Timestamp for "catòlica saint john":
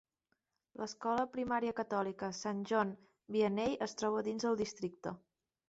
1.81-2.95